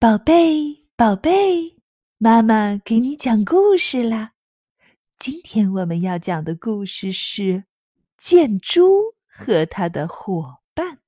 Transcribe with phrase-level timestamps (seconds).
[0.00, 1.74] 宝贝，宝贝，
[2.18, 4.30] 妈妈给你讲故事啦！
[5.18, 7.42] 今天我们要讲的故事是
[8.16, 10.98] 《箭猪和他的伙伴》。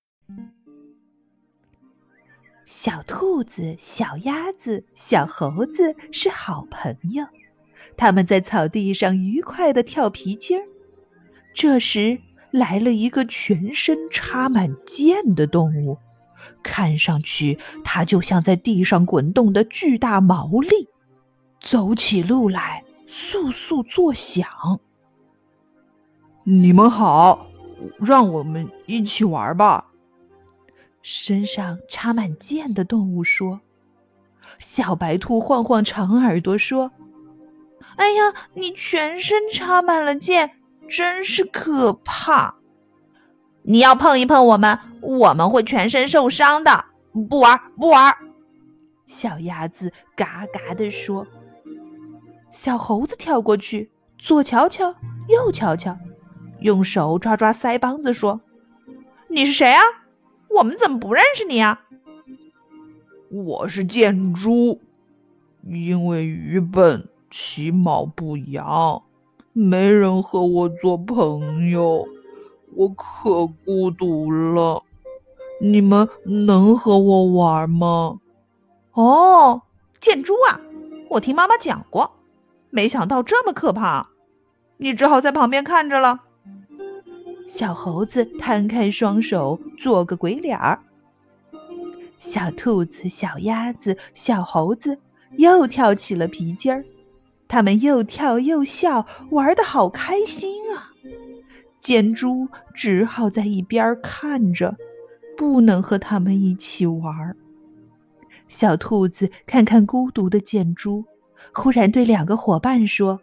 [2.64, 7.24] 小兔子、小鸭子、小猴子是好朋友，
[7.96, 10.66] 他们在草地上愉快的跳皮筋儿。
[11.54, 12.20] 这时，
[12.50, 15.96] 来了一个全身插满箭的动物。
[16.62, 20.88] 看上去，它就像在地上滚动的巨大毛利，
[21.60, 24.46] 走起路来簌簌作响。
[26.44, 27.46] 你们好，
[27.98, 29.86] 让我们一起玩吧。
[31.02, 33.60] 身上插满箭的动物说
[34.58, 36.92] ：“小白兔晃晃长耳朵说
[37.96, 42.56] ：‘哎呀，你全身插满了箭，真是可怕！
[43.62, 46.84] 你要碰一碰我们。’”我们会全身受伤的，
[47.28, 48.14] 不玩不玩。
[49.06, 51.26] 小鸭子嘎嘎地说。
[52.50, 54.94] 小猴子跳过去，左瞧瞧，
[55.28, 55.96] 右瞧瞧，
[56.60, 58.40] 用手抓抓腮帮子说
[59.30, 59.82] ：“你是谁啊？
[60.58, 61.82] 我们怎么不认识你啊？”
[63.30, 64.80] 我是箭猪，
[65.62, 69.00] 因为愚笨，其貌不扬，
[69.52, 72.04] 没人和我做朋友，
[72.74, 74.82] 我可孤独了。
[75.60, 78.18] 你们能和我玩吗？
[78.92, 79.62] 哦，
[80.00, 80.60] 箭猪啊，
[81.10, 82.10] 我听妈妈讲过，
[82.70, 84.08] 没想到这么可怕，
[84.78, 86.20] 你只好在旁边看着了。
[87.46, 90.80] 小猴子摊开双手，做个鬼脸儿。
[92.18, 94.98] 小兔子、小鸭子、小猴子
[95.36, 96.84] 又跳起了皮筋儿，
[97.48, 100.92] 他们又跳又笑，玩的好开心啊！
[101.78, 104.76] 箭猪只好在一边看着。
[105.40, 107.34] 不能和他们一起玩。
[108.46, 111.06] 小兔子看看孤独的箭猪，
[111.54, 113.22] 忽然对两个伙伴说：“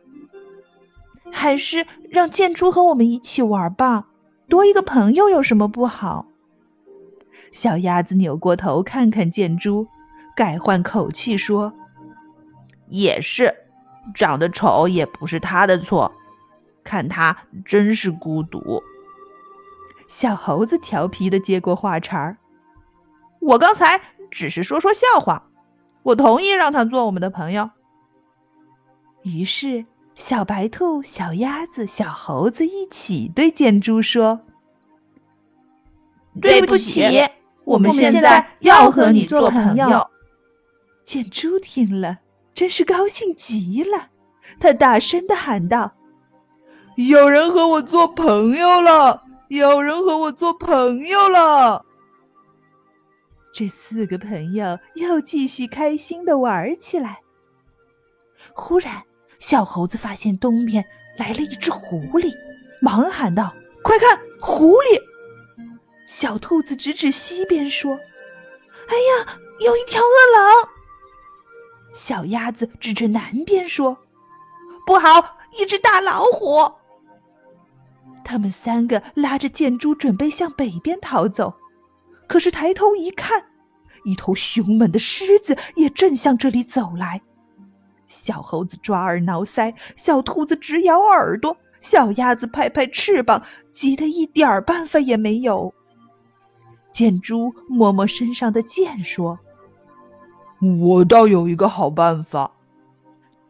[1.32, 4.08] 还是让箭猪和我们一起玩吧，
[4.50, 6.26] 多一个朋友有什么不好？”
[7.54, 9.88] 小鸭子扭过头看看箭猪，
[10.36, 11.72] 改换口气说
[12.90, 13.54] ：“也是，
[14.16, 16.12] 长得丑也不是他的错，
[16.84, 18.82] 看他真是孤独。”
[20.08, 22.38] 小猴子调皮的接过话茬儿
[23.42, 24.02] ：“我刚才
[24.32, 25.50] 只是说说笑话，
[26.04, 27.70] 我同意让他做我们的朋友。”
[29.24, 29.86] 于是，
[30.16, 34.40] 小白兔、小鸭子、小猴子一起对箭猪说
[36.42, 37.04] ：“对不起，
[37.66, 40.10] 我们现在要和你做朋友。”
[41.04, 42.20] 箭猪听了，
[42.54, 44.08] 真是高兴极了，
[44.60, 45.94] 他大声的喊道
[46.96, 51.86] ：“有人和我做朋友了！”有人和我做朋友了。
[53.54, 57.22] 这四个朋友又继续开心的玩起来。
[58.54, 59.04] 忽然，
[59.40, 60.86] 小猴子发现东边
[61.18, 62.32] 来了一只狐狸，
[62.82, 65.02] 忙喊道：“快看，狐狸！”
[66.08, 67.94] 小兔子指指西边说
[68.88, 70.70] ：“哎呀，有一条恶狼！”
[71.94, 73.98] 小鸭子指着南边说
[74.86, 76.72] ：“不好，一只大老虎！”
[78.28, 81.54] 他们三个拉着箭猪准备向北边逃走，
[82.28, 83.46] 可是抬头一看，
[84.04, 87.22] 一头凶猛的狮子也正向这里走来。
[88.06, 95.74] 小猴子抓耳挠腮，小兔子直咬耳朵，小鸭子拍拍翅膀，急得一点儿办法也没有。
[96.92, 99.40] 箭猪摸摸身上的箭，说
[100.82, 102.52] ：“我倒有一个好办法。”“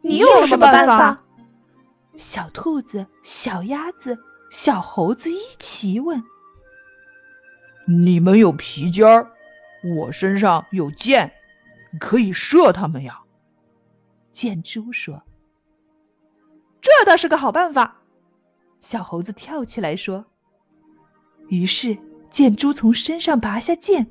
[0.02, 1.24] 你有什么办法？”
[2.16, 4.16] 小兔子、小鸭子。
[4.50, 6.22] 小猴子一起问
[7.86, 9.30] ：“你们有皮筋儿，
[9.96, 11.32] 我身上有箭，
[12.00, 13.20] 可以射他们呀。”
[14.32, 15.22] 箭猪说
[16.80, 18.02] ：“这倒是个好办法。”
[18.80, 20.24] 小猴子跳起来说。
[21.48, 21.96] 于是
[22.30, 24.06] 箭猪从身上拔下箭，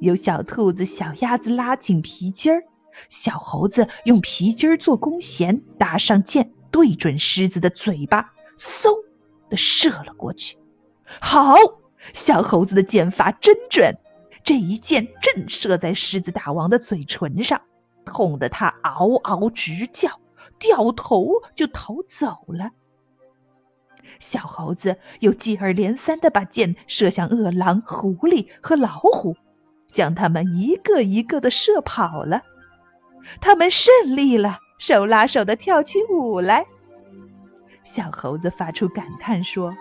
[0.00, 2.62] 由小兔子、小鸭子拉紧皮筋儿，
[3.08, 8.88] 小猴子用皮筋儿做弓弦，搭上箭，对准狮子的嘴巴，嗖！
[9.48, 10.56] 的射了过去，
[11.20, 11.56] 好，
[12.12, 13.94] 小猴子的箭法真准，
[14.42, 17.60] 这一箭正射在狮子大王的嘴唇上，
[18.04, 20.10] 痛得他嗷嗷直叫，
[20.58, 22.70] 掉头就逃走了。
[24.20, 29.36] 小猴子又接二连三的把箭射向饿狼、狐狸和老虎，
[29.88, 32.42] 将他们一个一个的射跑了。
[33.40, 36.66] 他们胜利了，手拉手的跳起舞来。
[37.84, 39.72] 小猴子发出感叹说：“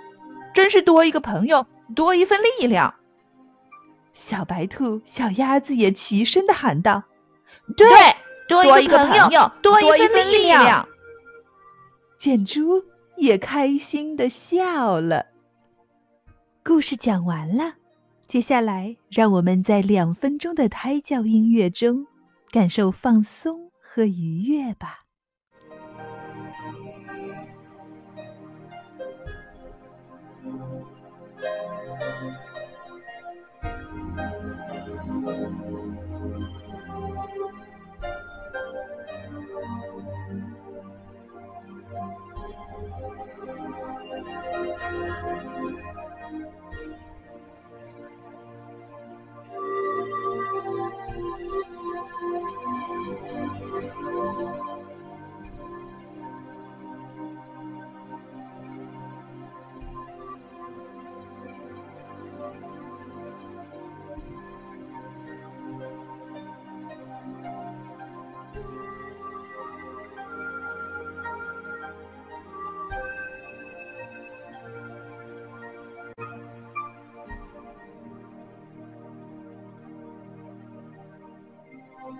[0.54, 1.66] 真是多一个朋友，
[1.96, 2.94] 多一份力量。”
[4.14, 7.02] 小白兔、小鸭子也齐声的喊道
[7.76, 7.88] ：“对，
[8.48, 10.88] 多一个朋友，多一份力量。
[12.20, 12.84] 建猪
[13.18, 15.26] 也开心的笑了。
[16.64, 17.76] 故事讲完了，
[18.28, 22.06] 接下来让我们在两分钟的胎教音乐中，
[22.52, 25.03] 感受放松和愉悦吧。
[30.44, 30.62] Thank
[35.68, 35.73] you.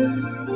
[0.00, 0.49] Música